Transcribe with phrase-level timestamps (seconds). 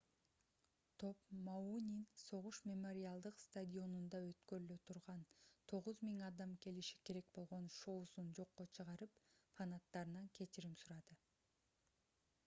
[1.01, 1.17] топ
[1.47, 5.21] мауинин согуш мемориалдык стадионунда өткөрүлө турган
[5.75, 9.17] 9000 адам келиши керек болгон шоусун жокко чыгарып
[9.61, 11.19] фанаттарынан кечирим сурады